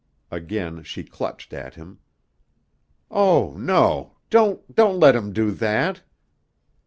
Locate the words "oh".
3.11-3.53